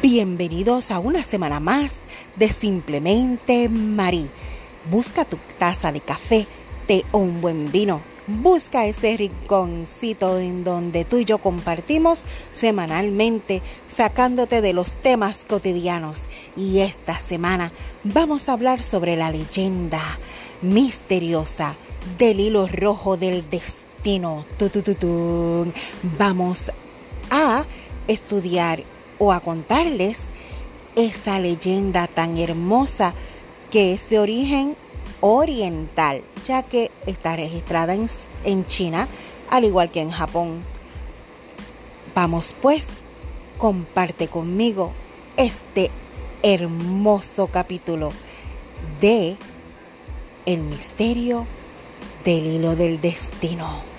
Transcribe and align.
Bienvenidos 0.00 0.92
a 0.92 1.00
una 1.00 1.24
semana 1.24 1.58
más 1.58 1.96
de 2.36 2.50
Simplemente 2.50 3.68
Marí. 3.68 4.30
Busca 4.88 5.24
tu 5.24 5.38
taza 5.58 5.90
de 5.90 6.00
café, 6.00 6.46
té 6.86 7.04
o 7.10 7.18
un 7.18 7.40
buen 7.40 7.72
vino. 7.72 8.00
Busca 8.28 8.86
ese 8.86 9.16
rinconcito 9.16 10.38
en 10.38 10.62
donde 10.62 11.04
tú 11.04 11.18
y 11.18 11.24
yo 11.24 11.38
compartimos 11.38 12.22
semanalmente, 12.52 13.60
sacándote 13.88 14.60
de 14.60 14.72
los 14.72 14.92
temas 14.92 15.44
cotidianos. 15.48 16.20
Y 16.56 16.78
esta 16.78 17.18
semana 17.18 17.72
vamos 18.04 18.48
a 18.48 18.52
hablar 18.52 18.84
sobre 18.84 19.16
la 19.16 19.32
leyenda 19.32 20.20
misteriosa 20.62 21.74
del 22.18 22.38
hilo 22.38 22.68
rojo 22.68 23.16
del 23.16 23.50
destino. 23.50 24.44
Vamos 26.16 26.70
a 27.30 27.64
estudiar 28.06 28.84
o 29.22 29.30
a 29.30 29.38
contarles 29.38 30.18
esa 30.96 31.38
leyenda 31.38 32.08
tan 32.08 32.38
hermosa 32.38 33.14
que 33.70 33.92
es 33.94 34.10
de 34.10 34.18
origen 34.18 34.74
oriental, 35.20 36.22
ya 36.44 36.64
que 36.64 36.90
está 37.06 37.36
registrada 37.36 37.94
en, 37.94 38.08
en 38.42 38.66
China, 38.66 39.06
al 39.48 39.64
igual 39.64 39.92
que 39.92 40.00
en 40.00 40.10
Japón. 40.10 40.64
Vamos 42.16 42.56
pues, 42.60 42.88
comparte 43.58 44.26
conmigo 44.26 44.92
este 45.36 45.92
hermoso 46.42 47.46
capítulo 47.46 48.10
de 49.00 49.36
El 50.46 50.62
misterio 50.64 51.46
del 52.24 52.44
hilo 52.48 52.74
del 52.74 53.00
destino. 53.00 53.91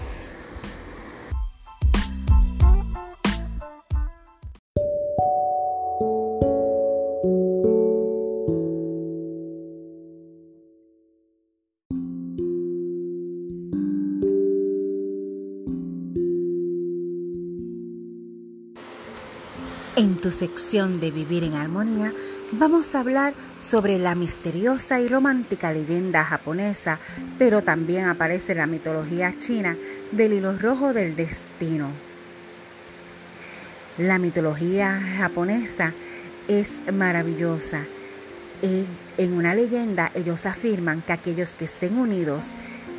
Tu 20.24 20.32
sección 20.32 21.02
de 21.02 21.12
Vivir 21.12 21.44
en 21.44 21.56
Armonía 21.56 22.14
vamos 22.54 22.96
a 22.96 23.02
hablar 23.02 23.34
sobre 23.60 24.00
la 24.00 24.16
misteriosa 24.16 25.02
y 25.02 25.10
romántica 25.10 25.74
leyenda 25.74 26.24
japonesa, 26.24 26.98
pero 27.38 27.62
también 27.62 28.06
aparece 28.06 28.56
la 28.56 28.66
mitología 28.66 29.38
china 29.38 29.76
del 30.14 30.32
hilo 30.32 30.58
rojo 30.58 30.94
del 30.94 31.18
destino. 31.18 31.90
La 33.98 34.18
mitología 34.18 34.98
japonesa 35.18 35.94
es 36.48 36.70
maravillosa. 36.94 37.86
En, 38.62 38.88
en 39.18 39.34
una 39.34 39.54
leyenda 39.54 40.10
ellos 40.16 40.46
afirman 40.46 41.02
que 41.02 41.12
aquellos 41.12 41.50
que 41.50 41.66
estén 41.66 41.98
unidos 41.98 42.46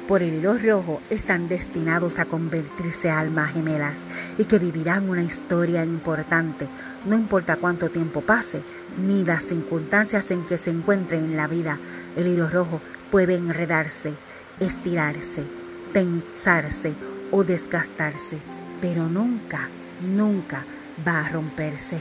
por 0.06 0.22
el 0.22 0.34
hilo 0.34 0.58
rojo 0.58 1.00
están 1.10 1.48
destinados 1.48 2.18
a 2.18 2.26
convertirse 2.26 3.10
a 3.10 3.20
almas 3.20 3.52
gemelas 3.52 3.96
y 4.36 4.44
que 4.44 4.58
vivirán 4.58 5.08
una 5.08 5.22
historia 5.22 5.84
importante, 5.84 6.68
no 7.06 7.16
importa 7.16 7.56
cuánto 7.56 7.88
tiempo 7.90 8.20
pase, 8.20 8.62
ni 8.98 9.24
las 9.24 9.44
circunstancias 9.44 10.30
en 10.30 10.44
que 10.44 10.58
se 10.58 10.70
encuentren 10.70 11.24
en 11.24 11.36
la 11.36 11.46
vida. 11.46 11.78
El 12.16 12.26
hilo 12.26 12.48
rojo 12.48 12.80
puede 13.10 13.36
enredarse, 13.36 14.14
estirarse, 14.60 15.44
tensarse 15.92 16.94
o 17.30 17.42
desgastarse, 17.44 18.38
pero 18.80 19.08
nunca, 19.08 19.68
nunca 20.02 20.64
va 21.06 21.24
a 21.24 21.28
romperse. 21.30 21.98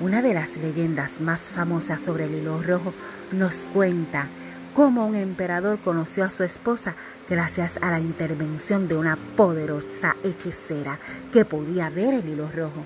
Una 0.00 0.22
de 0.22 0.34
las 0.34 0.56
leyendas 0.56 1.20
más 1.20 1.42
famosas 1.42 2.00
sobre 2.00 2.24
el 2.24 2.34
hilo 2.34 2.60
rojo 2.62 2.94
nos 3.32 3.66
cuenta 3.72 4.28
cómo 4.74 5.06
un 5.06 5.14
emperador 5.14 5.78
conoció 5.78 6.24
a 6.24 6.30
su 6.30 6.42
esposa 6.42 6.96
gracias 7.30 7.78
a 7.80 7.92
la 7.92 8.00
intervención 8.00 8.88
de 8.88 8.96
una 8.96 9.16
poderosa 9.36 10.16
hechicera 10.24 10.98
que 11.32 11.44
podía 11.44 11.90
ver 11.90 12.14
el 12.14 12.28
hilo 12.28 12.50
rojo. 12.54 12.84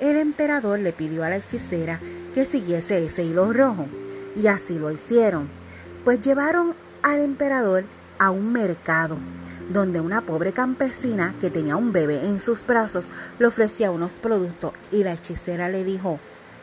El 0.00 0.16
emperador 0.16 0.78
le 0.78 0.92
pidió 0.92 1.24
a 1.24 1.30
la 1.30 1.36
hechicera 1.36 2.00
que 2.34 2.46
siguiese 2.46 3.04
ese 3.04 3.24
hilo 3.24 3.52
rojo 3.52 3.86
y 4.34 4.46
así 4.46 4.78
lo 4.78 4.90
hicieron, 4.90 5.48
pues 6.04 6.20
llevaron 6.20 6.74
al 7.02 7.20
emperador 7.20 7.84
a 8.18 8.30
un 8.30 8.52
mercado 8.52 9.18
donde 9.70 10.00
una 10.00 10.22
pobre 10.22 10.52
campesina 10.52 11.34
que 11.40 11.50
tenía 11.50 11.76
un 11.76 11.92
bebé 11.92 12.26
en 12.26 12.40
sus 12.40 12.66
brazos 12.66 13.08
le 13.38 13.46
ofrecía 13.46 13.90
unos 13.90 14.12
productos 14.12 14.72
y 14.90 15.04
la 15.04 15.12
hechicera 15.12 15.68
le 15.68 15.84
dijo, 15.84 16.18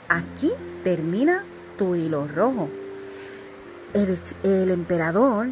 aquí 0.10 0.52
termina 0.84 1.44
tu 1.78 1.96
hilo 1.96 2.28
rojo. 2.28 2.70
El, 3.94 4.72
emperador 4.72 5.50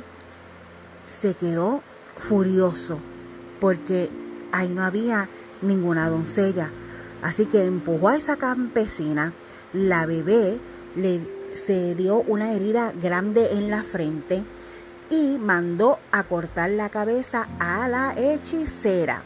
se 1.07 1.35
quedó 1.35 1.83
furioso 2.17 2.99
porque 3.59 4.09
ahí 4.51 4.69
no 4.69 4.83
había 4.83 5.29
ninguna 5.61 6.09
doncella. 6.09 6.71
Así 7.21 7.45
que 7.45 7.65
empujó 7.65 8.09
a 8.09 8.17
esa 8.17 8.37
campesina, 8.37 9.33
la 9.73 10.07
bebé 10.07 10.59
le 10.95 11.21
se 11.53 11.93
dio 11.95 12.21
una 12.21 12.53
herida 12.53 12.93
grande 12.99 13.51
en 13.51 13.69
la 13.69 13.83
frente 13.83 14.43
y 15.11 15.37
mandó 15.37 15.99
a 16.11 16.23
cortar 16.23 16.71
la 16.71 16.89
cabeza 16.89 17.47
a 17.59 17.87
la 17.87 18.15
hechicera. 18.17 19.21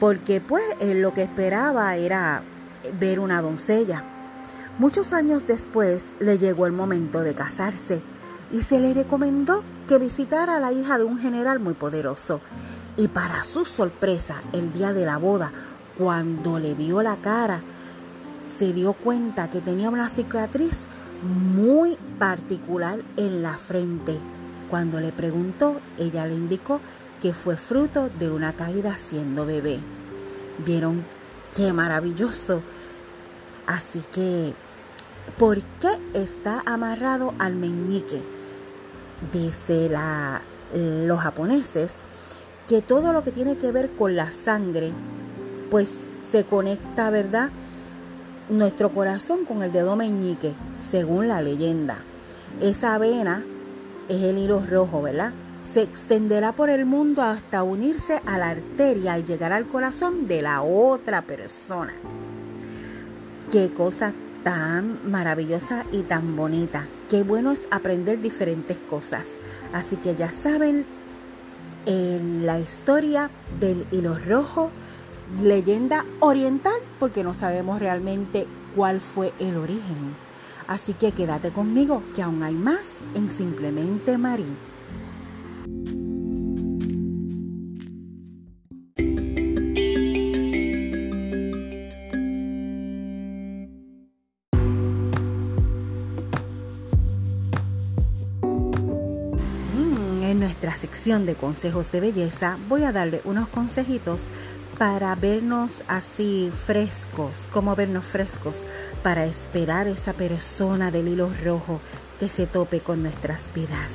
Porque 0.00 0.40
pues 0.40 0.64
él 0.80 1.02
lo 1.02 1.12
que 1.12 1.24
esperaba 1.24 1.96
era 1.96 2.42
ver 2.98 3.20
una 3.20 3.42
doncella. 3.42 4.04
Muchos 4.78 5.12
años 5.12 5.46
después 5.46 6.14
le 6.20 6.38
llegó 6.38 6.66
el 6.66 6.72
momento 6.72 7.20
de 7.20 7.34
casarse 7.34 8.02
y 8.52 8.62
se 8.62 8.80
le 8.80 8.94
recomendó 8.94 9.62
que 9.88 9.98
visitara 9.98 10.56
a 10.56 10.60
la 10.60 10.72
hija 10.72 10.98
de 10.98 11.04
un 11.04 11.18
general 11.18 11.60
muy 11.60 11.74
poderoso. 11.74 12.40
Y 12.96 13.08
para 13.08 13.42
su 13.44 13.64
sorpresa, 13.64 14.40
el 14.52 14.72
día 14.72 14.92
de 14.92 15.04
la 15.04 15.18
boda, 15.18 15.52
cuando 15.98 16.58
le 16.58 16.74
vio 16.74 17.02
la 17.02 17.16
cara, 17.16 17.62
se 18.58 18.72
dio 18.72 18.92
cuenta 18.92 19.50
que 19.50 19.60
tenía 19.60 19.90
una 19.90 20.08
cicatriz 20.08 20.80
muy 21.22 21.96
particular 22.18 23.00
en 23.16 23.42
la 23.42 23.56
frente. 23.58 24.18
Cuando 24.70 25.00
le 25.00 25.12
preguntó, 25.12 25.80
ella 25.98 26.26
le 26.26 26.34
indicó 26.34 26.80
que 27.20 27.32
fue 27.32 27.56
fruto 27.56 28.10
de 28.18 28.30
una 28.30 28.52
caída 28.52 28.96
siendo 28.96 29.46
bebé. 29.46 29.80
¿Vieron 30.64 31.02
qué 31.56 31.72
maravilloso? 31.72 32.62
Así 33.66 34.02
que, 34.12 34.52
¿por 35.38 35.60
qué 35.80 35.90
está 36.12 36.62
amarrado 36.66 37.34
al 37.38 37.54
meñique? 37.54 38.22
Dice 39.32 39.88
la, 39.88 40.42
los 40.74 41.20
japoneses 41.20 41.92
que 42.68 42.82
todo 42.82 43.12
lo 43.12 43.24
que 43.24 43.30
tiene 43.30 43.56
que 43.56 43.72
ver 43.72 43.90
con 43.90 44.16
la 44.16 44.32
sangre, 44.32 44.90
pues 45.70 45.94
se 46.30 46.44
conecta, 46.44 47.10
¿verdad? 47.10 47.50
Nuestro 48.48 48.90
corazón 48.90 49.44
con 49.44 49.62
el 49.62 49.72
dedo 49.72 49.96
meñique, 49.96 50.54
según 50.82 51.28
la 51.28 51.42
leyenda. 51.42 51.98
Esa 52.60 52.96
vena 52.98 53.44
es 54.08 54.22
el 54.22 54.38
hilo 54.38 54.64
rojo, 54.68 55.02
¿verdad? 55.02 55.32
Se 55.72 55.82
extenderá 55.82 56.52
por 56.52 56.70
el 56.70 56.86
mundo 56.86 57.22
hasta 57.22 57.62
unirse 57.62 58.20
a 58.26 58.38
la 58.38 58.50
arteria 58.50 59.18
y 59.18 59.24
llegar 59.24 59.52
al 59.52 59.66
corazón 59.66 60.28
de 60.28 60.42
la 60.42 60.62
otra 60.62 61.22
persona. 61.22 61.92
Qué 63.50 63.72
cosa 63.72 64.12
tan 64.44 65.10
maravillosa 65.10 65.86
y 65.90 66.02
tan 66.02 66.36
bonita. 66.36 66.86
Qué 67.10 67.24
bueno 67.24 67.50
es 67.50 67.66
aprender 67.70 68.20
diferentes 68.20 68.76
cosas. 68.88 69.26
Así 69.72 69.96
que 69.96 70.14
ya 70.14 70.30
saben 70.30 70.86
en 71.86 72.46
la 72.46 72.60
historia 72.60 73.30
del 73.58 73.86
hilo 73.90 74.16
rojo, 74.16 74.70
leyenda 75.42 76.04
oriental, 76.20 76.78
porque 77.00 77.24
no 77.24 77.34
sabemos 77.34 77.80
realmente 77.80 78.46
cuál 78.76 79.00
fue 79.00 79.32
el 79.40 79.56
origen. 79.56 80.14
Así 80.66 80.94
que 80.94 81.12
quédate 81.12 81.50
conmigo, 81.50 82.02
que 82.14 82.22
aún 82.22 82.42
hay 82.42 82.54
más 82.54 82.86
en 83.14 83.30
Simplemente 83.30 84.16
Marí. 84.16 84.46
De 101.04 101.34
consejos 101.34 101.92
de 101.92 102.00
belleza 102.00 102.56
voy 102.66 102.84
a 102.84 102.90
darle 102.90 103.20
unos 103.24 103.46
consejitos 103.48 104.22
para 104.78 105.14
vernos 105.14 105.82
así 105.86 106.50
frescos, 106.64 107.46
como 107.52 107.76
vernos 107.76 108.06
frescos, 108.06 108.56
para 109.02 109.26
esperar 109.26 109.86
esa 109.86 110.14
persona 110.14 110.90
del 110.90 111.08
hilo 111.08 111.30
rojo 111.44 111.80
que 112.18 112.30
se 112.30 112.46
tope 112.46 112.80
con 112.80 113.02
nuestras 113.02 113.50
vidas. 113.54 113.92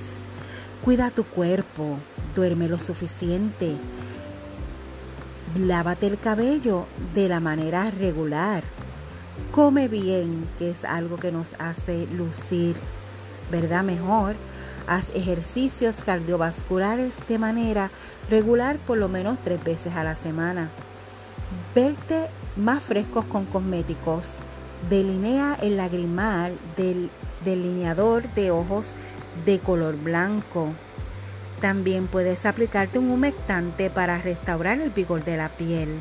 Cuida 0.85 1.09
tu 1.09 1.23
cuerpo, 1.23 1.97
duerme 2.35 2.69
lo 2.69 2.79
suficiente, 2.79 3.75
lávate 5.57 6.05
el 6.05 6.19
cabello 6.19 6.85
de 7.15 7.27
la 7.27 7.39
manera 7.39 7.89
regular, 7.89 8.63
Come 9.51 9.88
bien, 9.88 10.47
que 10.59 10.69
es 10.69 10.85
algo 10.85 11.17
que 11.17 11.31
nos 11.31 11.55
hace 11.57 12.05
lucir, 12.15 12.75
¿verdad? 13.50 13.83
Mejor. 13.83 14.35
Haz 14.89 15.12
ejercicios 15.13 15.97
cardiovasculares 16.03 17.13
de 17.27 17.38
manera 17.38 17.91
regular 18.27 18.77
por 18.77 18.97
lo 18.97 19.07
menos 19.07 19.38
tres 19.44 19.63
veces 19.63 19.95
a 19.95 20.03
la 20.03 20.15
semana. 20.15 20.71
Verte 21.75 22.25
más 22.56 22.81
frescos 22.81 23.24
con 23.25 23.45
cosméticos. 23.45 24.31
Delinea 24.89 25.59
el 25.62 25.77
lagrimal 25.77 26.57
del 26.75 27.12
delineador 27.45 28.33
de 28.33 28.50
ojos 28.50 28.94
de 29.45 29.59
color 29.59 29.95
blanco. 29.95 30.69
También 31.62 32.07
puedes 32.07 32.47
aplicarte 32.47 32.97
un 32.97 33.12
humectante 33.12 33.91
para 33.91 34.18
restaurar 34.18 34.80
el 34.81 34.89
vigor 34.89 35.24
de 35.24 35.38
la 35.38 35.50
piel. 35.50 36.00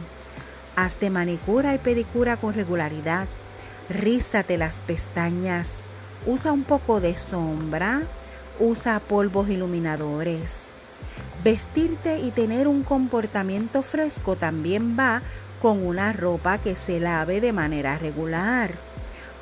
Hazte 0.77 1.11
manicura 1.11 1.75
y 1.75 1.79
pedicura 1.79 2.39
con 2.39 2.55
regularidad. 2.55 3.29
Rízate 3.91 4.57
las 4.57 4.77
pestañas. 4.77 5.73
Usa 6.27 6.53
un 6.53 6.65
poco 6.65 7.03
de 7.03 7.19
sombra. 7.19 8.05
Usa 8.61 8.99
polvos 9.01 9.49
iluminadores. 9.49 10.55
Vestirte 11.45 12.19
y 12.19 12.33
tener 12.33 12.67
un 12.67 12.83
comportamiento 12.83 13.83
fresco 13.83 14.35
también 14.35 14.99
va 14.99 15.23
con 15.63 15.87
una 15.87 16.13
ropa 16.13 16.59
que 16.59 16.75
se 16.75 16.99
lave 16.99 17.41
de 17.41 17.53
manera 17.53 17.99
regular. 17.99 18.73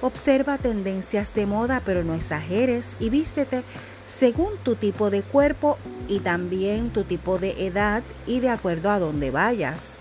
Observa 0.02 0.58
tendencias 0.58 1.32
de 1.34 1.46
moda, 1.46 1.80
pero 1.84 2.04
no 2.04 2.14
exageres 2.14 2.86
y 3.00 3.08
vístete 3.08 3.64
según 4.06 4.56
tu 4.62 4.74
tipo 4.74 5.08
de 5.08 5.22
cuerpo 5.22 5.78
y 6.08 6.20
también 6.20 6.90
tu 6.90 7.04
tipo 7.04 7.38
de 7.38 7.66
edad 7.66 8.02
y 8.26 8.40
de 8.40 8.50
acuerdo 8.50 8.90
a 8.90 8.98
dónde 8.98 9.30
vayas. 9.30 9.92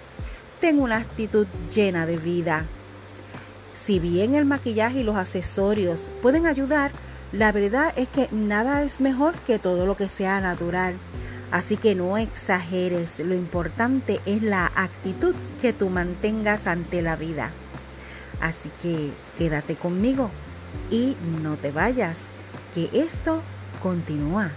Ten 0.60 0.80
una 0.80 0.98
actitud 0.98 1.48
llena 1.74 2.06
de 2.06 2.18
vida. 2.18 2.66
Si 3.86 4.00
bien 4.00 4.36
el 4.36 4.46
maquillaje 4.46 5.00
y 5.00 5.04
los 5.04 5.16
accesorios 5.16 6.02
pueden 6.22 6.48
ayudar, 6.48 6.92
la 7.32 7.52
verdad 7.52 7.94
es 7.98 8.08
que 8.10 8.30
nada 8.32 8.84
es 8.84 9.00
mejor 9.00 9.36
que 9.40 9.60
todo 9.60 9.86
lo 9.86 9.98
que 9.98 10.10
sea 10.10 10.40
natural. 10.42 10.96
Así 11.52 11.78
que 11.78 11.96
no 11.96 12.18
exageres, 12.18 13.20
lo 13.20 13.36
importante 13.36 14.20
es 14.26 14.42
la 14.42 14.72
actitud 14.76 15.36
que 15.62 15.74
tú 15.74 15.90
mantengas 15.90 16.68
ante 16.68 17.02
la 17.02 17.16
vida. 17.16 17.52
Así 18.42 18.72
que 18.82 19.12
quédate 19.38 19.76
conmigo 19.76 20.30
y 20.92 21.16
no 21.42 21.56
te 21.56 21.72
vayas, 21.72 22.18
que 22.74 22.90
esto 22.94 23.42
continúa. 23.82 24.52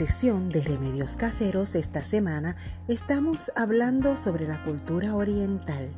Sesión 0.00 0.48
de 0.48 0.62
remedios 0.62 1.16
caseros 1.16 1.74
esta 1.74 2.02
semana 2.02 2.56
estamos 2.88 3.52
hablando 3.54 4.16
sobre 4.16 4.48
la 4.48 4.64
cultura 4.64 5.14
oriental. 5.14 5.90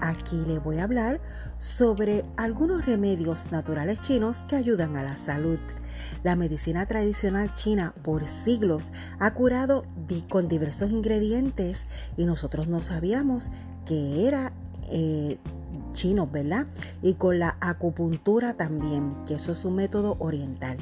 Aquí 0.00 0.42
le 0.48 0.58
voy 0.58 0.78
a 0.78 0.82
hablar 0.82 1.20
sobre 1.60 2.24
algunos 2.36 2.84
remedios 2.84 3.52
naturales 3.52 4.00
chinos 4.00 4.38
que 4.48 4.56
ayudan 4.56 4.96
a 4.96 5.04
la 5.04 5.16
salud. 5.16 5.60
La 6.24 6.34
medicina 6.34 6.86
tradicional 6.86 7.54
china 7.54 7.94
por 8.02 8.26
siglos 8.26 8.86
ha 9.20 9.32
curado 9.32 9.84
con 10.28 10.48
diversos 10.48 10.90
ingredientes 10.90 11.86
y 12.16 12.24
nosotros 12.24 12.66
no 12.66 12.82
sabíamos 12.82 13.50
que 13.84 14.26
era 14.26 14.52
eh, 14.90 15.38
chino, 15.92 16.26
¿verdad? 16.26 16.66
Y 17.00 17.14
con 17.14 17.38
la 17.38 17.56
acupuntura 17.60 18.54
también, 18.54 19.14
que 19.28 19.34
eso 19.34 19.52
es 19.52 19.64
un 19.64 19.76
método 19.76 20.16
oriental. 20.18 20.78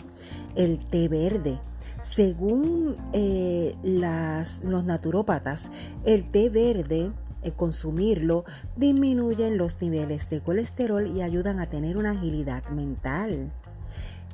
El 0.56 0.78
té 0.88 1.08
verde. 1.08 1.60
Según 2.04 2.96
eh, 3.14 3.74
los 3.82 4.84
naturópatas, 4.84 5.70
el 6.04 6.30
té 6.30 6.50
verde 6.50 7.10
eh, 7.42 7.52
consumirlo 7.52 8.44
disminuyen 8.76 9.56
los 9.56 9.80
niveles 9.80 10.28
de 10.28 10.42
colesterol 10.42 11.06
y 11.06 11.22
ayudan 11.22 11.60
a 11.60 11.66
tener 11.66 11.96
una 11.96 12.10
agilidad 12.10 12.68
mental. 12.68 13.50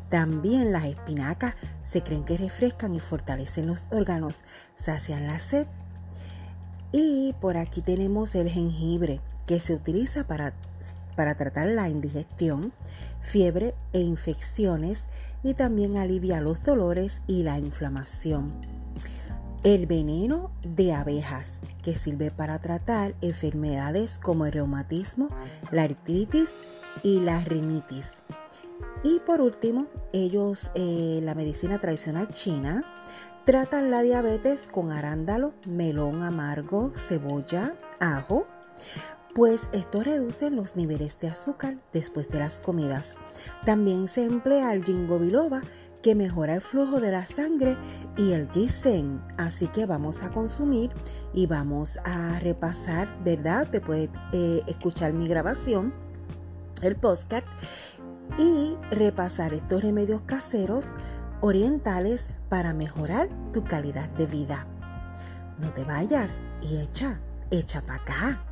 También 0.09 0.73
las 0.73 0.85
espinacas 0.85 1.55
se 1.89 2.03
creen 2.03 2.25
que 2.25 2.37
refrescan 2.37 2.95
y 2.97 3.01
fortalecen 3.01 3.69
los 3.69 3.87
órganos, 3.93 4.41
sacian 4.75 5.29
la 5.29 5.39
sed. 5.39 5.69
Y 6.91 7.37
por 7.41 7.57
aquí 7.57 7.83
tenemos 7.83 8.35
el 8.35 8.51
jengibre, 8.51 9.21
que 9.47 9.61
se 9.61 9.75
utiliza 9.75 10.27
para, 10.27 10.55
para 11.17 11.35
tratar 11.35 11.67
la 11.69 11.89
indigestión, 11.89 12.73
fiebre 13.21 13.75
e 13.93 14.01
infecciones 14.01 15.05
y 15.43 15.55
también 15.55 15.97
alivia 15.97 16.41
los 16.41 16.65
dolores 16.65 17.23
y 17.27 17.43
la 17.43 17.59
inflamación. 17.59 18.53
El 19.63 19.87
veneno 19.87 20.51
de 20.63 20.95
abejas, 20.95 21.61
que 21.83 21.95
sirve 21.95 22.31
para 22.31 22.59
tratar 22.61 23.15
enfermedades 23.21 24.19
como 24.19 24.47
el 24.47 24.53
reumatismo, 24.53 25.29
la 25.71 25.83
artritis 25.83 26.51
y 27.03 27.21
la 27.21 27.41
rinitis. 27.45 28.23
Y 29.03 29.21
por 29.21 29.41
último, 29.41 29.87
ellos, 30.13 30.71
eh, 30.75 31.21
la 31.23 31.35
medicina 31.35 31.79
tradicional 31.79 32.29
china, 32.29 32.85
tratan 33.45 33.91
la 33.91 34.03
diabetes 34.03 34.67
con 34.67 34.93
arándalo, 34.93 35.53
melón 35.67 36.23
amargo, 36.23 36.93
cebolla, 36.95 37.75
ajo, 37.99 38.47
pues 39.35 39.69
esto 39.73 40.03
reduce 40.03 40.51
los 40.51 40.77
niveles 40.77 41.19
de 41.21 41.29
azúcar 41.29 41.77
después 41.93 42.29
de 42.29 42.39
las 42.39 42.61
comidas. 42.61 43.17
También 43.65 44.09
se 44.09 44.25
emplea 44.25 44.73
el 44.73 44.85
ginkgo 44.85 45.19
biloba, 45.19 45.63
que 46.03 46.15
mejora 46.15 46.55
el 46.55 46.61
flujo 46.61 46.99
de 46.99 47.11
la 47.11 47.27
sangre 47.27 47.77
y 48.17 48.33
el 48.33 48.49
ginseng. 48.51 49.21
Así 49.37 49.69
que 49.69 49.87
vamos 49.87 50.23
a 50.23 50.31
consumir 50.31 50.91
y 51.35 51.47
vamos 51.47 51.99
a 52.05 52.39
repasar, 52.41 53.23
¿verdad? 53.23 53.69
Te 53.69 53.81
puedes 53.81 54.09
eh, 54.33 54.63
escuchar 54.67 55.13
mi 55.13 55.29
grabación, 55.29 55.93
el 56.83 56.97
podcast, 56.97 57.47
y 58.39 58.77
repasar 58.91 59.53
estos 59.55 59.83
remedios 59.83 60.23
caseros 60.23 60.95
orientales 61.41 62.29
para 62.49 62.73
mejorar 62.73 63.29
tu 63.53 63.65
calidad 63.65 64.09
de 64.11 64.27
vida. 64.27 64.67
No 65.59 65.71
te 65.73 65.85
vayas 65.85 66.33
y 66.63 66.79
echa, 66.79 67.21
echa 67.51 67.83
para 67.83 68.03
acá. 68.03 68.50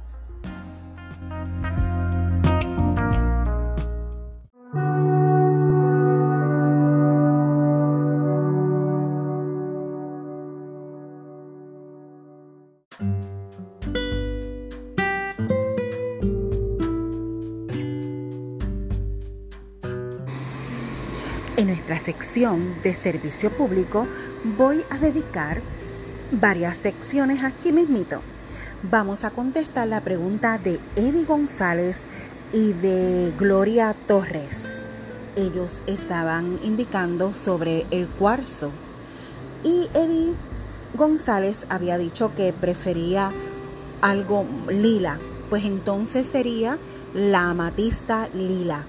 Sección 21.97 22.83
de 22.83 22.95
servicio 22.95 23.51
público 23.51 24.07
voy 24.57 24.85
a 24.91 24.99
dedicar 24.99 25.63
varias 26.33 26.77
secciones 26.79 27.43
aquí 27.43 27.73
mismito. 27.73 28.21
Vamos 28.91 29.25
a 29.25 29.31
contestar 29.31 29.89
la 29.89 30.01
pregunta 30.01 30.59
de 30.59 30.81
Eddie 30.97 31.25
González 31.25 32.05
y 32.53 32.73
de 32.73 33.33
Gloria 33.39 33.95
Torres. 34.07 34.83
Ellos 35.37 35.81
estaban 35.87 36.59
indicando 36.63 37.33
sobre 37.35 37.87
el 37.91 38.07
cuarzo. 38.07 38.71
Y 39.65 39.89
Eddie 39.95 40.35
González 40.95 41.65
había 41.69 41.97
dicho 41.97 42.35
que 42.35 42.53
prefería 42.53 43.33
algo 44.03 44.45
lila. 44.69 45.19
Pues 45.49 45.65
entonces 45.65 46.27
sería 46.27 46.77
la 47.15 47.51
amatista 47.51 48.29
lila 48.35 48.85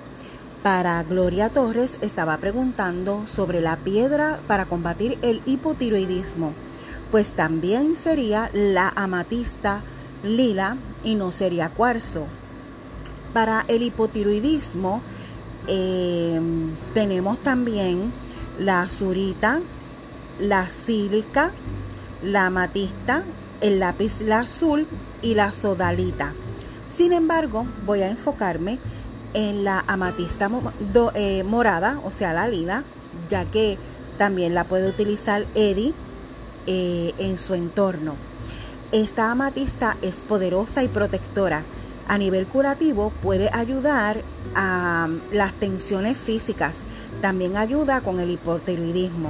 para 0.64 1.02
Gloria 1.04 1.50
Torres 1.50 1.98
estaba 2.02 2.38
preguntando 2.38 3.26
sobre 3.34 3.62
la 3.62 3.78
piedra 3.78 4.40
para 4.48 4.66
combatir 4.66 5.18
el 5.22 5.42
hipotiroidismo. 5.46 6.54
Pues 7.12 7.32
también 7.32 7.96
sería 7.96 8.50
la 8.54 8.90
amatista 8.96 9.82
lila 10.24 10.78
y 11.04 11.16
no 11.16 11.32
sería 11.32 11.70
cuarzo. 11.70 12.26
Para 13.34 13.64
el 13.68 13.84
hipotiroidismo 13.84 15.02
em, 15.68 16.72
tenemos 16.94 17.38
también 17.40 18.12
la 18.60 18.82
azurita, 18.82 19.62
la 20.40 20.68
sílica, 20.70 21.52
la 22.22 22.48
amatista, 22.48 23.24
el 23.62 23.80
lápiz 23.80 24.18
azul 24.30 24.88
y 25.22 25.36
la 25.36 25.54
sodalita. 25.54 26.34
Sin 26.94 27.14
embargo, 27.14 27.66
voy 27.86 28.02
a 28.02 28.10
enfocarme 28.10 28.74
en 28.74 28.80
la 29.34 29.84
amatista 29.88 30.50
eh, 31.14 31.44
morada, 31.44 32.00
o 32.04 32.12
sea, 32.12 32.34
la 32.34 32.48
lila, 32.48 32.84
ya 33.30 33.46
que 33.46 33.78
también 34.18 34.54
la 34.54 34.64
puede 34.64 34.90
utilizar 34.90 35.46
Eddie 35.56 35.94
eh, 36.68 37.14
en 37.18 37.38
su 37.38 37.54
entorno. 37.54 38.16
Esta 38.92 39.32
amatista 39.32 39.98
es 40.02 40.16
poderosa 40.16 40.84
y 40.84 40.88
protectora. 40.88 41.64
A 42.08 42.18
nivel 42.18 42.48
curativo 42.48 43.12
puede 43.22 43.50
ayudar 43.54 44.24
a 44.56 45.08
las 45.32 45.54
tensiones 45.54 46.18
físicas. 46.18 46.80
También 47.22 47.56
ayuda 47.56 48.02
con 48.02 48.20
el 48.20 48.32
hipotiroidismo. 48.32 49.30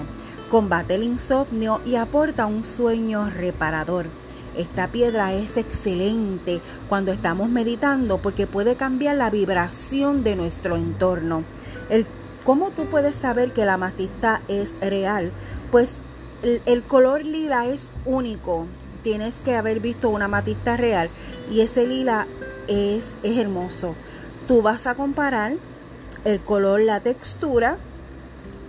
Combate 0.49 0.95
el 0.95 1.03
insomnio 1.03 1.81
y 1.85 1.95
aporta 1.95 2.45
un 2.45 2.63
sueño 2.63 3.29
reparador. 3.29 4.05
Esta 4.57 4.87
piedra 4.87 5.33
es 5.33 5.57
excelente 5.57 6.61
cuando 6.87 7.11
estamos 7.11 7.49
meditando 7.49 8.17
porque 8.17 8.47
puede 8.47 8.75
cambiar 8.75 9.15
la 9.15 9.29
vibración 9.29 10.23
de 10.23 10.35
nuestro 10.35 10.75
entorno. 10.75 11.43
El, 11.89 12.05
¿Cómo 12.45 12.71
tú 12.71 12.85
puedes 12.85 13.15
saber 13.15 13.51
que 13.51 13.65
la 13.65 13.75
amatista 13.75 14.41
es 14.47 14.73
real? 14.81 15.31
Pues 15.71 15.93
el, 16.41 16.83
color 16.83 17.25
lila 17.25 17.67
es 17.67 17.83
único. 18.05 18.65
Tienes 19.03 19.35
que 19.45 19.55
haber 19.55 19.79
visto 19.79 20.09
una 20.09 20.25
amatista 20.25 20.77
real 20.77 21.09
y 21.51 21.61
ese 21.61 21.85
lila 21.85 22.27
es, 22.67 23.09
es 23.23 23.37
hermoso. 23.37 23.93
Tú 24.47 24.61
vas 24.61 24.87
a 24.87 24.95
comparar 24.95 25.53
el 26.25 26.39
color, 26.39 26.81
la 26.81 27.01
textura 27.01 27.77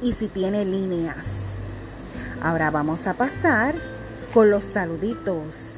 y 0.02 0.12
si 0.12 0.28
tiene 0.28 0.64
líneas. 0.64 1.46
Ahora 2.42 2.70
vamos 2.70 3.06
a 3.06 3.14
pasar 3.14 3.74
con 4.32 4.50
los 4.50 4.64
saluditos. 4.64 5.76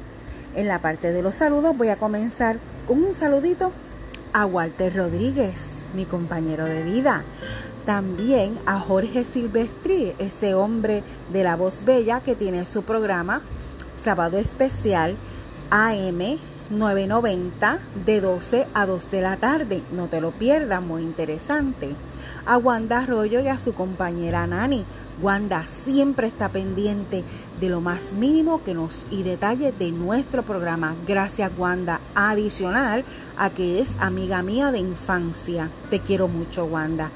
En 0.55 0.67
la 0.67 0.79
parte 0.79 1.11
de 1.11 1.21
los 1.21 1.35
saludos 1.35 1.75
voy 1.75 1.89
a 1.89 1.95
comenzar 1.95 2.57
con 2.87 3.03
un 3.03 3.13
saludito 3.13 3.71
a 4.33 4.45
Walter 4.45 4.95
Rodríguez, 4.95 5.55
mi 5.95 6.05
compañero 6.05 6.65
de 6.65 6.83
vida. 6.83 7.23
También 7.85 8.57
a 8.65 8.79
Jorge 8.79 9.25
Silvestri, 9.25 10.13
ese 10.19 10.53
hombre 10.53 11.03
de 11.31 11.43
la 11.43 11.55
voz 11.55 11.83
bella 11.85 12.21
que 12.21 12.35
tiene 12.35 12.65
su 12.65 12.83
programa 12.83 13.41
Sábado 14.01 14.37
Especial 14.37 15.15
AM 15.69 16.37
990 16.69 17.79
de 18.05 18.21
12 18.21 18.67
a 18.73 18.85
2 18.85 19.11
de 19.11 19.21
la 19.21 19.37
tarde. 19.37 19.81
No 19.91 20.07
te 20.07 20.21
lo 20.21 20.31
pierdas, 20.31 20.81
muy 20.81 21.01
interesante. 21.01 21.95
A 22.45 22.57
Wanda 22.57 22.99
Arroyo 22.99 23.39
y 23.39 23.47
a 23.47 23.59
su 23.59 23.73
compañera 23.73 24.47
Nani. 24.47 24.85
Wanda 25.21 25.65
siempre 25.67 26.27
está 26.27 26.49
pendiente 26.49 27.23
de 27.59 27.69
lo 27.69 27.81
más 27.81 28.11
mínimo 28.13 28.63
que 28.63 28.73
nos 28.73 29.05
y 29.11 29.23
detalle 29.23 29.71
de 29.71 29.91
nuestro 29.91 30.43
programa. 30.43 30.95
Gracias 31.07 31.51
Wanda. 31.57 31.99
Adicional 32.15 33.05
a 33.37 33.49
que 33.49 33.79
es 33.79 33.89
amiga 33.99 34.41
mía 34.43 34.71
de 34.71 34.79
infancia. 34.79 35.69
Te 35.89 35.99
quiero 35.99 36.27
mucho 36.27 36.65
Wanda. 36.65 37.11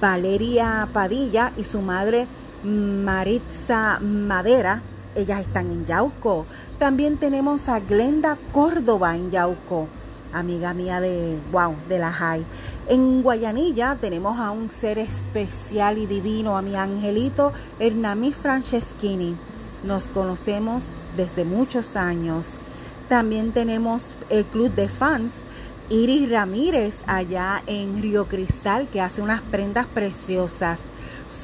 Valeria 0.00 0.88
Padilla 0.92 1.52
y 1.56 1.64
su 1.64 1.80
madre 1.82 2.26
Maritza 2.64 4.00
Madera. 4.00 4.82
Ellas 5.14 5.40
están 5.40 5.66
en 5.68 5.84
Yauco. 5.84 6.46
También 6.78 7.16
tenemos 7.16 7.68
a 7.68 7.78
Glenda 7.80 8.36
Córdoba 8.52 9.14
en 9.14 9.30
Yauco, 9.30 9.86
amiga 10.32 10.74
mía 10.74 11.00
de 11.00 11.38
wow, 11.50 11.74
de 11.88 11.98
la 11.98 12.12
High. 12.12 12.44
En 12.88 13.22
Guayanilla 13.22 13.96
tenemos 14.00 14.38
a 14.38 14.50
un 14.50 14.70
ser 14.70 14.98
especial 14.98 15.98
y 15.98 16.06
divino, 16.06 16.56
a 16.56 16.62
mi 16.62 16.74
angelito 16.74 17.52
Hernami 17.78 18.32
Franceschini. 18.32 19.36
Nos 19.84 20.04
conocemos 20.04 20.84
desde 21.16 21.44
muchos 21.44 21.96
años. 21.96 22.50
También 23.08 23.52
tenemos 23.52 24.14
el 24.30 24.44
club 24.44 24.74
de 24.74 24.88
fans 24.88 25.42
Iris 25.90 26.30
Ramírez 26.30 27.00
allá 27.06 27.62
en 27.66 28.00
Río 28.00 28.26
Cristal 28.26 28.88
que 28.90 29.00
hace 29.00 29.20
unas 29.20 29.42
prendas 29.42 29.86
preciosas. 29.86 30.80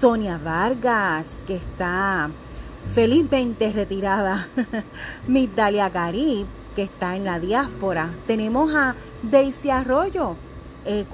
Sonia 0.00 0.38
Vargas 0.38 1.26
que 1.46 1.56
está 1.56 2.30
felizmente 2.94 3.70
retirada. 3.72 4.48
Migdalia 5.26 5.90
Garib 5.90 6.46
que 6.78 6.84
está 6.84 7.16
en 7.16 7.24
la 7.24 7.40
diáspora. 7.40 8.08
Tenemos 8.28 8.72
a 8.72 8.94
Daisy 9.24 9.68
Arroyo 9.68 10.36
eh, 10.84 11.04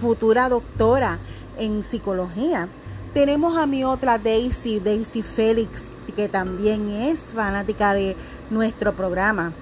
futura 0.00 0.48
doctora 0.48 1.18
en 1.58 1.82
psicología. 1.82 2.68
Tenemos 3.12 3.58
a 3.58 3.66
mi 3.66 3.82
otra 3.82 4.18
Daisy, 4.18 4.78
Daisy 4.78 5.22
Félix, 5.22 5.82
que 6.14 6.28
también 6.28 6.88
es 6.90 7.18
fanática 7.18 7.92
de 7.92 8.14
nuestro 8.50 8.92
programa. 8.92 9.52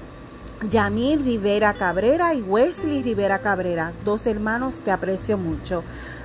Yamil 0.69 1.25
Rivera 1.25 1.73
Cabrera 1.73 2.35
y 2.35 2.43
Wesley 2.43 3.03
Rivera 3.03 3.39
Cabrera, 3.39 3.95
dos 4.05 4.27
hermanos 4.27 4.75
que 4.85 4.91
aprecio 4.91 5.39
mucho. 5.39 5.83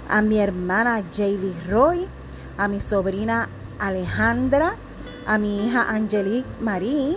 A 0.10 0.22
mi 0.22 0.40
hermana 0.40 1.02
Jaylee 1.16 1.54
Roy, 1.70 2.06
a 2.58 2.68
mi 2.68 2.82
sobrina 2.82 3.48
Alejandra, 3.80 4.76
a 5.26 5.38
mi 5.38 5.66
hija 5.66 5.84
Angelique 5.84 6.46
Marie. 6.60 7.16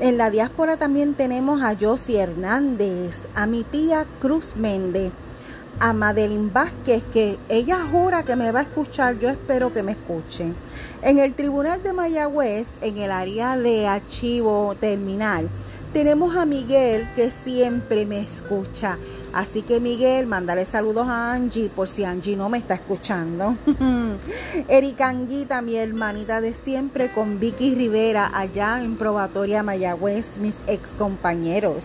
En 0.00 0.16
la 0.16 0.30
diáspora 0.30 0.78
también 0.78 1.12
tenemos 1.12 1.60
a 1.60 1.76
Josie 1.78 2.20
Hernández, 2.20 3.18
a 3.34 3.46
mi 3.46 3.64
tía 3.64 4.06
Cruz 4.18 4.56
Méndez, 4.56 5.12
a 5.78 5.92
Madeline 5.92 6.50
Vázquez, 6.50 7.02
que 7.12 7.36
ella 7.50 7.86
jura 7.92 8.22
que 8.22 8.34
me 8.34 8.50
va 8.50 8.60
a 8.60 8.62
escuchar, 8.62 9.18
yo 9.18 9.28
espero 9.28 9.74
que 9.74 9.82
me 9.82 9.92
escuche. 9.92 10.54
En 11.02 11.18
el 11.18 11.34
Tribunal 11.34 11.82
de 11.82 11.92
Mayagüez, 11.92 12.68
en 12.80 12.96
el 12.96 13.10
área 13.10 13.58
de 13.58 13.86
archivo 13.86 14.74
terminal, 14.80 15.50
tenemos 15.92 16.34
a 16.34 16.46
Miguel 16.46 17.06
que 17.14 17.30
siempre 17.30 18.06
me 18.06 18.22
escucha. 18.22 18.96
Así 19.32 19.62
que 19.62 19.78
Miguel, 19.78 20.26
mándale 20.26 20.66
saludos 20.66 21.06
a 21.08 21.32
Angie 21.32 21.68
por 21.68 21.88
si 21.88 22.04
Angie 22.04 22.36
no 22.36 22.48
me 22.48 22.58
está 22.58 22.74
escuchando. 22.74 23.56
Erika 24.68 25.08
Anguita, 25.08 25.62
mi 25.62 25.76
hermanita 25.76 26.40
de 26.40 26.52
siempre, 26.52 27.12
con 27.12 27.38
Vicky 27.38 27.74
Rivera 27.74 28.30
allá 28.34 28.82
en 28.82 28.96
Probatoria 28.96 29.62
Mayagüez, 29.62 30.38
mis 30.38 30.54
ex 30.66 30.90
compañeros. 30.98 31.84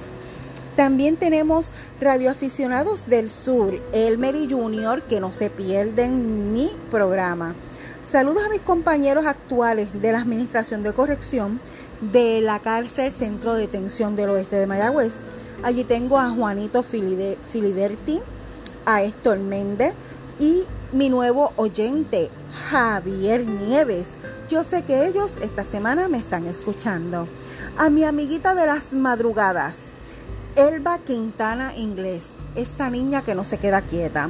También 0.76 1.18
tenemos 1.18 1.68
radioaficionados 2.02 3.08
del 3.08 3.30
sur, 3.30 3.80
Elmer 3.94 4.36
y 4.36 4.52
Junior, 4.52 5.04
que 5.04 5.22
no 5.22 5.32
se 5.32 5.50
pierden 5.50 6.52
mi 6.52 6.70
programa. 6.92 7.56
Saludos 8.12 8.44
a 8.46 8.50
mis 8.50 8.62
compañeros 8.62 9.26
actuales 9.26 9.90
de 10.02 10.12
la 10.12 10.20
Administración 10.20 10.84
de 10.84 10.94
Corrección 10.94 11.60
de 12.02 12.42
la 12.42 12.60
cárcel 12.60 13.12
Centro 13.12 13.54
de 13.54 13.62
Detención 13.62 14.16
del 14.16 14.32
Oeste 14.32 14.58
de 14.58 14.68
Mayagüez. 14.68 15.16
Allí 15.64 15.84
tengo 15.84 16.20
a 16.20 16.30
Juanito 16.30 16.84
Filiberti, 16.84 18.22
a 18.86 19.04
Héctor 19.04 19.40
Méndez 19.40 19.94
y 20.40 20.64
mi 20.92 21.10
nuevo 21.10 21.52
oyente, 21.56 22.30
Javier 22.70 23.46
Nieves. 23.46 24.16
Yo 24.50 24.64
sé 24.64 24.84
que 24.84 25.08
ellos 25.08 25.38
esta 25.42 25.64
semana 25.64 26.08
me 26.08 26.18
están 26.18 26.46
escuchando. 26.46 27.28
A 27.78 27.90
mi 27.90 28.04
amiguita 28.04 28.56
de 28.56 28.66
las 28.66 28.94
madrugadas, 28.94 29.80
Elba 30.56 31.00
Quintana 31.00 31.76
Inglés, 31.76 32.28
esta 32.56 32.90
niña 32.90 33.24
que 33.24 33.36
no 33.36 33.44
se 33.44 33.58
queda 33.58 33.82
quieta. 33.82 34.30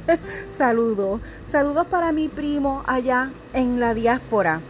Saludos. 0.56 1.20
Saludos 1.52 1.86
para 1.86 2.10
mi 2.12 2.28
primo 2.28 2.82
allá 2.86 3.30
en 3.52 3.78
la 3.78 3.94
diáspora. 3.94 4.60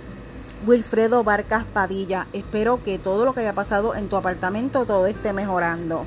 Wilfredo 0.67 1.25
Barcas 1.25 1.65
Padilla. 1.65 2.27
Espero 2.35 2.83
que 2.83 2.99
todo 2.99 3.25
lo 3.25 3.33
que 3.33 3.41
haya 3.41 3.55
pasado 3.55 3.95
en 3.95 4.09
tu 4.09 4.17
apartamento 4.17 4.85
todo 4.85 5.07
esté 5.07 5.33
mejorando. 5.33 6.05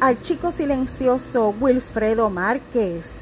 Al 0.00 0.20
chico 0.22 0.50
silencioso 0.50 1.54
Wilfredo 1.60 2.30
Márquez. 2.30 3.12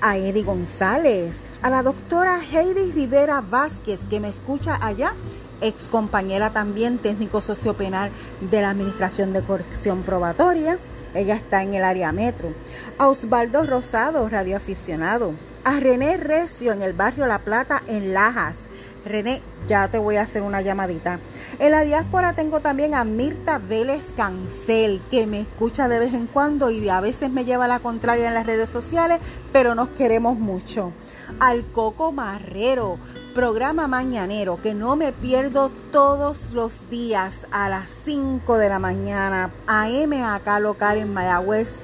A 0.00 0.16
Eddie 0.16 0.42
González. 0.42 1.42
A 1.62 1.70
la 1.70 1.84
doctora 1.84 2.40
Heidi 2.40 2.90
Rivera 2.90 3.40
Vázquez 3.40 4.00
que 4.10 4.18
me 4.18 4.28
escucha 4.28 4.76
allá. 4.84 5.12
Ex 5.60 5.84
compañera 5.84 6.50
también 6.50 6.98
técnico 6.98 7.40
sociopenal 7.40 8.10
de 8.40 8.60
la 8.60 8.70
Administración 8.70 9.32
de 9.32 9.42
Corrección 9.42 10.02
Probatoria. 10.02 10.78
Ella 11.14 11.36
está 11.36 11.62
en 11.62 11.74
el 11.74 11.84
área 11.84 12.10
metro. 12.10 12.52
A 12.98 13.06
Osvaldo 13.06 13.64
Rosado, 13.64 14.28
radioaficionado. 14.28 15.34
A 15.64 15.78
René 15.78 16.16
Recio 16.16 16.72
en 16.72 16.82
el 16.82 16.92
barrio 16.92 17.26
La 17.26 17.38
Plata 17.38 17.82
en 17.86 18.12
Lajas 18.12 18.58
René, 19.06 19.40
ya 19.66 19.88
te 19.88 19.98
voy 19.98 20.16
a 20.16 20.22
hacer 20.22 20.42
una 20.42 20.60
llamadita. 20.60 21.20
En 21.58 21.70
la 21.70 21.82
diáspora 21.82 22.34
tengo 22.34 22.60
también 22.60 22.94
a 22.94 23.04
Mirta 23.04 23.58
Vélez 23.58 24.04
Cancel, 24.16 25.00
que 25.10 25.26
me 25.26 25.40
escucha 25.40 25.88
de 25.88 25.98
vez 25.98 26.12
en 26.12 26.26
cuando 26.26 26.70
y 26.70 26.88
a 26.88 27.00
veces 27.00 27.30
me 27.30 27.44
lleva 27.44 27.64
a 27.64 27.68
la 27.68 27.78
contraria 27.78 28.28
en 28.28 28.34
las 28.34 28.46
redes 28.46 28.68
sociales, 28.68 29.20
pero 29.52 29.74
nos 29.74 29.88
queremos 29.90 30.38
mucho. 30.38 30.92
Al 31.40 31.64
Coco 31.66 32.12
Marrero, 32.12 32.98
programa 33.34 33.86
mañanero 33.86 34.58
que 34.62 34.74
no 34.74 34.96
me 34.96 35.12
pierdo 35.12 35.70
todos 35.92 36.52
los 36.52 36.88
días 36.90 37.46
a 37.50 37.68
las 37.68 37.90
5 38.04 38.58
de 38.58 38.68
la 38.68 38.78
mañana, 38.78 39.50
AM 39.66 40.12
acá 40.24 40.58
local 40.58 40.98
en 40.98 41.12
Mayagüez. 41.12 41.76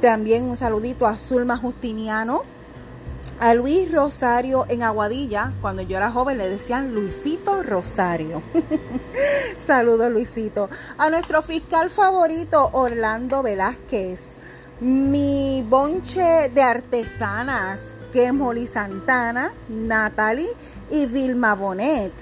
También 0.00 0.44
un 0.44 0.56
saludito 0.56 1.06
a 1.06 1.18
Zulma 1.18 1.56
Justiniano, 1.56 2.42
a 3.40 3.54
Luis 3.54 3.90
Rosario 3.90 4.66
en 4.68 4.82
Aguadilla, 4.82 5.52
cuando 5.60 5.82
yo 5.82 5.96
era 5.96 6.10
joven 6.10 6.38
le 6.38 6.48
decían 6.48 6.94
Luisito 6.94 7.62
Rosario. 7.62 8.42
Saludos 9.58 10.10
Luisito. 10.10 10.68
A 10.98 11.08
nuestro 11.08 11.42
fiscal 11.42 11.90
favorito, 11.90 12.70
Orlando 12.72 13.42
Velázquez. 13.42 14.20
Mi 14.80 15.64
bonche 15.68 16.50
de 16.54 16.62
artesanas, 16.62 17.94
que 18.12 18.26
es 18.26 18.34
Molly 18.34 18.66
Santana, 18.66 19.52
Natalie 19.68 20.48
y 20.90 21.06
Vilma 21.06 21.54
Bonet. 21.54 22.12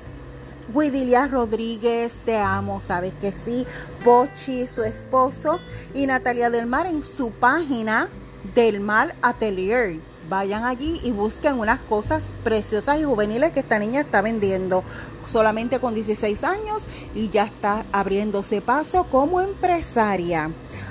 Widilia 0.73 1.27
Rodríguez, 1.27 2.19
te 2.25 2.37
amo, 2.37 2.81
sabes 2.81 3.15
que 3.21 3.33
sí. 3.33 3.67
Pochi, 4.05 4.69
su 4.69 4.83
esposo, 4.83 5.61
y 5.95 6.07
Natalia 6.07 6.51
del 6.51 6.67
Mar 6.67 6.87
en 6.87 7.03
su 7.03 7.31
página 7.31 8.09
del 8.55 8.81
Mar 8.81 9.15
Atelier. 9.23 9.97
Vayan 10.29 10.65
allí 10.65 11.01
y 11.05 11.11
busquen 11.11 11.59
unas 11.59 11.81
cosas 11.81 12.23
preciosas 12.45 13.01
y 13.01 13.05
juveniles 13.05 13.53
que 13.53 13.61
esta 13.61 13.79
niña 13.79 14.03
está 14.03 14.21
vendiendo 14.21 14.85
solamente 15.27 15.81
con 15.81 15.95
16 15.95 16.45
años 16.45 16.83
y 17.15 17.31
ya 17.31 17.45
está 17.45 17.85
abriéndose 17.93 18.61
paso 18.61 19.05
como 19.05 19.41
empresaria. 19.41 20.51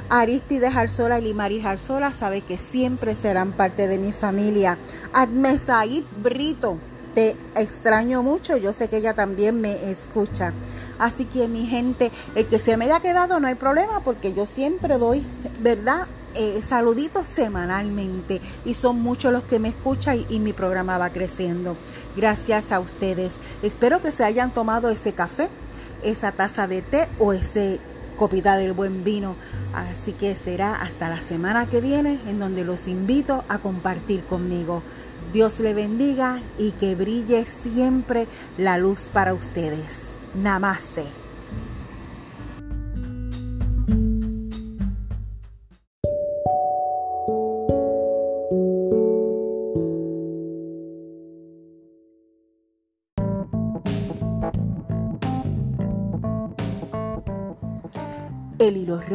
Aristide 0.10 0.72
Jarzola 0.72 1.20
y 1.20 1.24
Limari 1.24 1.62
Jarzola 1.62 2.14
sabe 2.14 2.42
que 2.42 2.58
siempre 2.58 3.14
serán 3.14 3.52
parte 3.52 3.88
de 3.88 3.98
mi 3.98 4.12
familia. 4.12 4.78
Admesaid 5.14 6.04
Brito, 6.24 6.78
te 7.14 7.36
extraño 7.56 8.24
mucho, 8.24 8.58
yo 8.58 8.74
sé 8.74 8.88
que 8.88 8.98
ella 8.98 9.14
también 9.14 9.60
me 9.60 9.92
escucha. 9.92 10.54
Así 10.98 11.26
que 11.26 11.48
mi 11.48 11.66
gente, 11.66 12.12
el 12.36 12.48
que 12.48 12.60
se 12.60 12.78
me 12.78 12.86
haya 12.86 13.02
quedado 13.02 13.40
no 13.40 13.48
hay 13.48 13.56
problema 13.56 14.02
porque 14.04 14.34
yo 14.34 14.46
siempre 14.46 14.98
doy, 14.98 15.24
¿verdad? 15.60 16.08
Eh, 16.40 16.62
saluditos 16.62 17.28
semanalmente 17.28 18.42
y 18.64 18.76
son 18.76 19.02
muchos 19.02 19.34
los 19.34 19.44
que 19.44 19.58
me 19.58 19.70
escuchan 19.70 20.20
y, 20.20 20.36
y 20.36 20.40
mi 20.40 20.54
programa 20.54 21.00
va 21.00 21.10
creciendo. 21.10 21.76
Gracias 22.16 22.72
a 22.72 22.80
ustedes. 22.80 23.34
Espero 23.64 24.04
que 24.04 24.12
se 24.12 24.24
hayan 24.24 24.52
tomado 24.52 24.90
ese 24.90 25.14
café, 25.14 25.50
esa 26.04 26.32
taza 26.32 26.68
de 26.68 26.84
té 26.84 27.08
o 27.18 27.34
ese 27.34 27.80
copita 28.18 28.56
del 28.58 28.74
buen 28.74 29.04
vino. 29.04 29.36
Así 29.74 30.12
que 30.12 30.36
será 30.36 30.82
hasta 30.82 31.10
la 31.10 31.22
semana 31.22 31.68
que 31.68 31.82
viene 31.82 32.20
en 32.28 32.40
donde 32.40 32.64
los 32.64 32.88
invito 32.88 33.44
a 33.50 33.58
compartir 33.60 34.24
conmigo. 34.26 34.84
Dios 35.34 35.60
le 35.60 35.74
bendiga 35.74 36.40
y 36.58 36.72
que 36.72 36.96
brille 36.96 37.46
siempre 37.64 38.28
la 38.58 38.78
luz 38.78 39.02
para 39.12 39.34
ustedes. 39.34 40.02
Namaste. 40.36 41.27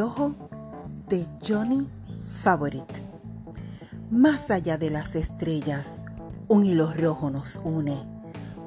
De 0.03 1.25
Johnny 1.47 1.87
Favorite. 2.43 2.93
Más 4.11 4.51
allá 4.51 4.77
de 4.77 4.91
las 4.91 5.15
estrellas, 5.15 6.03
un 6.49 6.65
hilo 6.65 6.93
rojo 6.93 7.31
nos 7.31 7.61
une. 7.63 8.03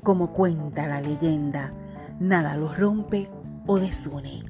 Como 0.01 0.31
cuenta 0.31 0.87
la 0.87 1.01
leyenda, 1.01 1.73
nada 2.21 2.55
lo 2.55 2.73
rompe 2.73 3.29
o 3.67 3.79
desune. 3.79 4.45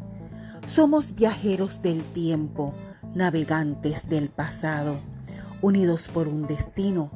Somos 0.67 1.15
viajeros 1.15 1.81
del 1.81 2.03
tiempo, 2.03 2.75
navegantes 3.15 4.07
del 4.07 4.29
pasado, 4.29 4.99
unidos 5.63 6.07
por 6.07 6.27
un 6.27 6.45
destino 6.45 7.09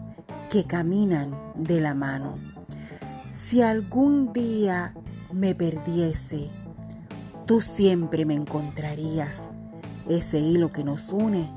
que 0.49 0.63
caminan 0.63 1.38
de 1.53 1.79
la 1.79 1.93
mano. 1.93 2.39
Si 3.29 3.61
algún 3.61 4.33
día 4.33 4.95
me 5.31 5.53
perdiese, 5.53 6.49
tú 7.45 7.61
siempre 7.61 8.25
me 8.25 8.33
encontrarías. 8.33 9.51
Ese 10.10 10.39
hilo 10.39 10.72
que 10.72 10.84
nos 10.84 11.10
une 11.10 11.51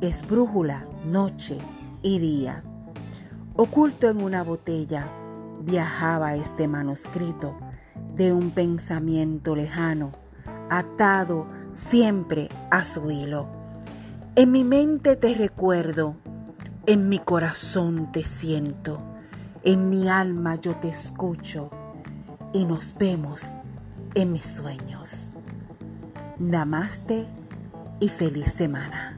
es 0.00 0.26
brújula, 0.26 0.86
noche 1.04 1.58
y 2.02 2.18
día. 2.18 2.64
Oculto 3.54 4.08
en 4.08 4.22
una 4.22 4.42
botella 4.42 5.06
viajaba 5.60 6.36
este 6.36 6.68
manuscrito 6.68 7.54
de 8.14 8.32
un 8.32 8.52
pensamiento 8.52 9.54
lejano, 9.54 10.12
atado 10.70 11.48
siempre 11.74 12.48
a 12.70 12.86
su 12.86 13.10
hilo. 13.10 13.46
En 14.36 14.52
mi 14.52 14.64
mente 14.64 15.14
te 15.16 15.34
recuerdo, 15.34 16.16
en 16.86 17.10
mi 17.10 17.18
corazón 17.18 18.10
te 18.10 18.24
siento, 18.24 19.02
en 19.64 19.90
mi 19.90 20.08
alma 20.08 20.54
yo 20.56 20.76
te 20.76 20.88
escucho 20.88 21.70
y 22.54 22.64
nos 22.64 22.94
vemos 22.96 23.54
en 24.14 24.32
mis 24.32 24.46
sueños. 24.46 25.30
Namaste 26.38 27.35
y 28.00 28.08
feliz 28.08 28.52
semana. 28.52 29.15